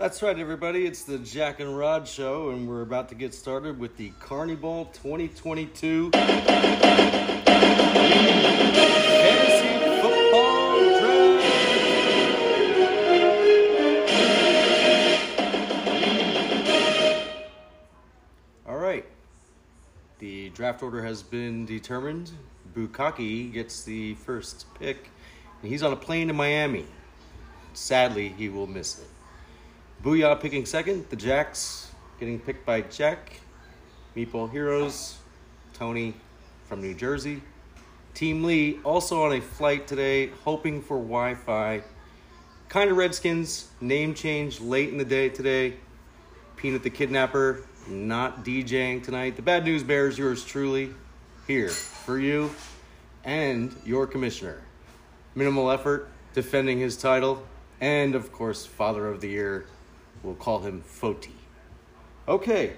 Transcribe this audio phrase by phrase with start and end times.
[0.00, 0.86] That's right, everybody.
[0.86, 4.90] It's the Jack and Rod Show, and we're about to get started with the Carneyball
[4.94, 6.58] 2022 Fantasy
[10.00, 11.46] Football Draft.
[18.66, 19.04] All right.
[20.18, 22.30] The draft order has been determined.
[22.74, 25.10] Bukaki gets the first pick,
[25.60, 26.86] and he's on a plane to Miami.
[27.74, 29.04] Sadly, he will miss it.
[30.02, 31.04] Booyah picking second.
[31.10, 33.38] The Jacks getting picked by Jack.
[34.16, 35.18] Meatball Heroes.
[35.74, 36.14] Tony
[36.64, 37.42] from New Jersey.
[38.14, 41.82] Team Lee also on a flight today, hoping for Wi Fi.
[42.70, 45.74] Kind of Redskins, name change late in the day today.
[46.56, 49.36] Peanut the Kidnapper, not DJing tonight.
[49.36, 50.94] The Bad News Bears, yours truly,
[51.46, 52.50] here for you
[53.24, 54.62] and your commissioner.
[55.34, 57.46] Minimal effort, defending his title,
[57.82, 59.66] and of course, Father of the Year.
[60.22, 61.32] We'll call him Foti.
[62.28, 62.74] Okay.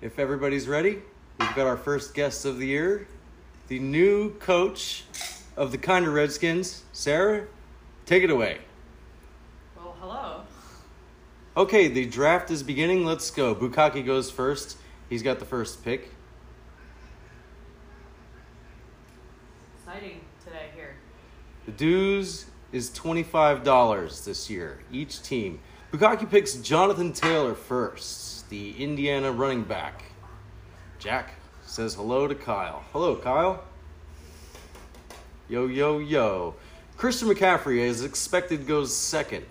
[0.00, 1.02] If everybody's ready,
[1.38, 3.06] we've got our first guest of the year,
[3.68, 5.04] the new coach
[5.56, 7.46] of the Kinder Redskins, Sarah.
[8.06, 8.58] Take it away.
[9.76, 10.42] Well, hello.
[11.56, 13.04] Okay, the draft is beginning.
[13.04, 13.54] Let's go.
[13.54, 14.78] Bukaki goes first.
[15.10, 16.10] He's got the first pick.
[19.76, 20.94] Exciting today here.
[21.68, 25.60] The dues is $25 this year, each team.
[25.92, 30.04] Bukaki picks Jonathan Taylor first, the Indiana running back.
[30.98, 31.34] Jack
[31.66, 32.84] says hello to Kyle.
[32.94, 33.62] Hello, Kyle.
[35.50, 36.54] Yo, yo, yo.
[36.96, 39.44] Christian McCaffrey, as expected, goes second.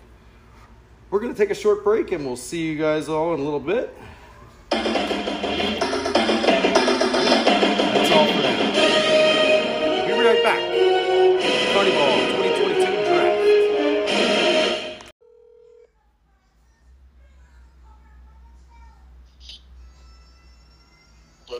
[1.10, 3.44] We're going to take a short break and we'll see you guys all in a
[3.44, 3.96] little bit.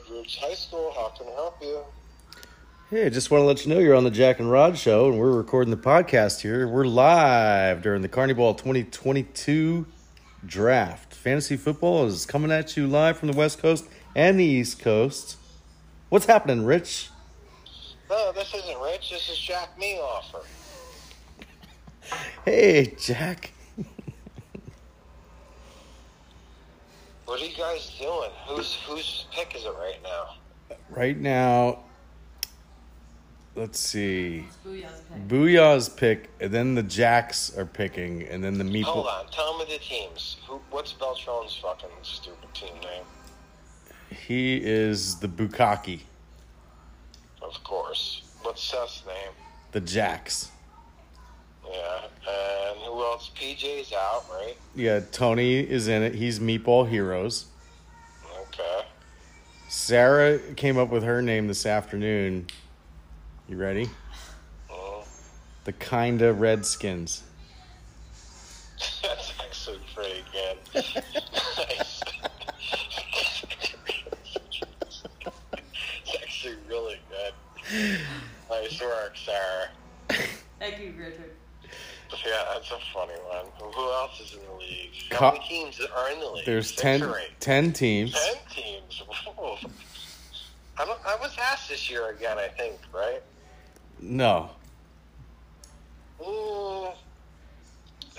[0.08, 1.80] Woodridge High School, how can I help you?
[2.90, 5.08] Hey, I just want to let you know you're on the Jack and Rod show
[5.08, 6.66] and we're recording the podcast here.
[6.66, 9.86] We're live during the Carneyball 2022
[10.46, 11.14] draft.
[11.14, 15.36] Fantasy football is coming at you live from the West Coast and the East Coast.
[16.08, 17.10] What's happening, Rich?
[18.08, 19.10] No, this isn't Rich.
[19.10, 20.44] This is Jack Me Meoffer.
[22.44, 23.52] Hey, Jack.
[27.28, 28.30] What are you guys doing?
[28.46, 30.76] Whose whose pick is it right now?
[30.88, 31.80] Right now,
[33.54, 34.46] let's see.
[34.48, 35.28] It's Booyah's pick.
[35.28, 38.84] Booyah's pick, and then the Jacks are picking, and then the Meeple.
[38.84, 39.26] Hold on.
[39.30, 40.38] Tell me the teams.
[40.46, 40.58] Who?
[40.70, 43.04] What's Beltran's fucking stupid team name?
[44.08, 46.00] He is the Bukaki,
[47.42, 48.22] Of course.
[48.40, 49.32] What's Seth's name?
[49.72, 50.50] the Jacks.
[53.48, 53.54] Yeah.
[53.54, 53.88] And who else?
[53.88, 54.56] PJ's out, right?
[54.74, 56.14] Yeah, Tony is in it.
[56.14, 57.46] He's Meatball Heroes.
[58.40, 58.86] Okay.
[59.68, 62.46] Sarah came up with her name this afternoon.
[63.48, 63.88] You ready?
[64.70, 65.04] Mm.
[65.64, 67.22] The Kinda Redskins.
[69.02, 70.58] That's actually pretty good.
[70.74, 72.02] nice.
[76.04, 78.00] it's actually really good.
[78.50, 79.68] Nice work, Sarah.
[80.58, 81.32] Thank you, Richard.
[82.26, 83.46] Yeah, that's a funny one.
[83.74, 84.90] Who else is in the league?
[85.10, 86.46] Co- How many teams are in the league?
[86.46, 88.12] There's Six 10, or 10 teams.
[88.12, 89.02] Ten teams.
[90.78, 93.20] I, I was asked this year again, I think, right?
[94.00, 94.50] No.
[96.20, 96.88] Ooh.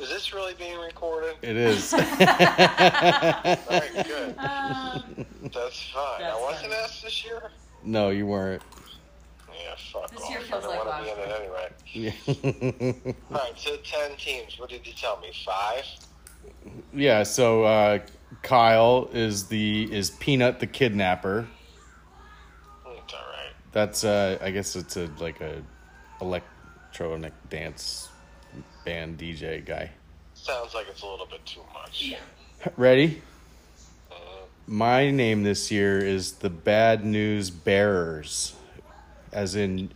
[0.02, 1.36] Is this really being recorded?
[1.42, 1.94] It is.
[1.94, 4.36] All right, good.
[4.40, 6.22] Um, That's fine.
[6.22, 6.84] That's I wasn't funny.
[6.84, 7.52] asked this year.
[7.84, 8.62] no, you weren't.
[9.94, 10.30] Yeah, fuck This off.
[10.30, 13.04] year I feels don't like want to be in it anyway.
[13.06, 13.14] Yeah.
[13.31, 14.58] All right, so ten teams.
[14.60, 15.31] What did you tell me?
[15.46, 15.86] Five.
[16.94, 18.00] yeah, so uh,
[18.42, 21.48] Kyle is the is Peanut the kidnapper.
[22.86, 23.54] It's all right.
[23.72, 25.62] That's uh I guess it's a like a
[26.22, 28.10] electronic dance
[28.86, 29.92] band DJ guy.
[30.34, 32.04] Sounds like it's a little bit too much.
[32.06, 32.18] yeah.
[32.78, 33.22] Ready?
[34.12, 34.16] Uh,
[34.68, 38.54] My name this year is the Bad News Bearers,
[39.31, 39.92] as in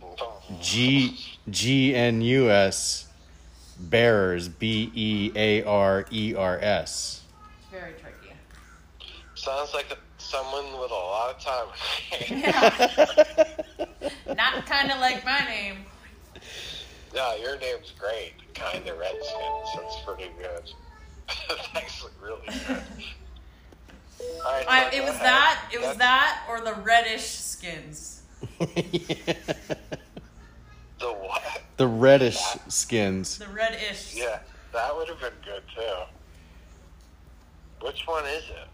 [0.60, 1.18] G
[1.50, 3.06] G N U S
[3.78, 7.22] Bearers B E A R E R S.
[7.70, 8.34] Very tricky.
[9.34, 9.86] Sounds like
[10.18, 11.66] someone with a lot of time.
[12.30, 13.46] Yeah.
[14.34, 15.78] Not kind of like my name.
[17.14, 18.32] yeah, your name's great.
[18.54, 19.68] Kind of Redskins.
[19.76, 20.70] That's pretty good.
[21.48, 22.82] That's actually really good.
[24.46, 25.22] All right, I, it was ahead.
[25.26, 25.70] that.
[25.72, 28.13] It was That's- that or the reddish skins.
[31.00, 31.62] The what?
[31.76, 33.36] the reddish skins.
[33.38, 34.14] The red-ish.
[34.14, 34.38] Yeah,
[34.72, 35.94] that would have been good too.
[37.84, 38.68] Which one is it?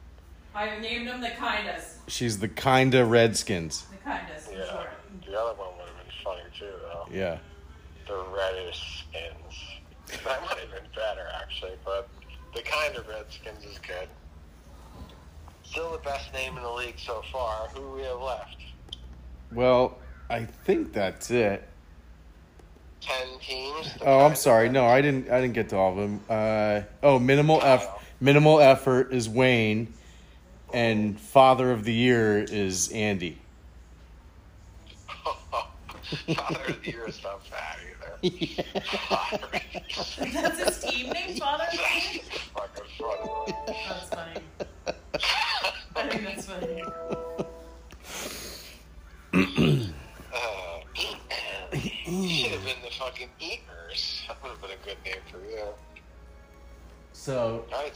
[0.55, 1.97] I named them the kindest.
[2.09, 3.85] She's the kinda redskins.
[3.91, 4.91] The kindest, for Yeah, sure.
[5.27, 7.09] the other one would have been funny too, though.
[7.11, 7.39] Yeah.
[8.07, 10.23] The reddish skins.
[10.25, 12.09] That might have been better actually, but
[12.55, 14.09] the kind of Redskins is good.
[15.63, 17.69] Still the best name in the league so far.
[17.69, 18.57] Who we have left?
[19.53, 19.99] Well,
[20.29, 21.67] I think that's it.
[23.01, 23.95] Ten teams.
[24.05, 24.69] Oh, I'm sorry.
[24.69, 25.31] No, I didn't.
[25.31, 26.21] I didn't get to all of them.
[26.29, 27.87] Uh, oh, minimal eff,
[28.21, 29.93] minimal effort is Wayne,
[30.73, 33.39] and father of the year is Andy.
[36.37, 38.83] Father of the Year is not bad either.
[38.83, 40.43] Father of the Year.
[40.43, 41.65] That's his team name, Father?
[41.71, 42.19] That's
[42.53, 43.55] fucking funny.
[43.89, 44.41] That's funny.
[45.97, 46.83] I think that's funny.
[49.33, 50.81] Uh,
[51.73, 54.25] you should have been the fucking Eaters.
[54.27, 55.67] That would have been a good name for you.
[57.13, 57.95] So right,